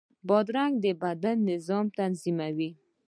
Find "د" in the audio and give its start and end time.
0.83-0.85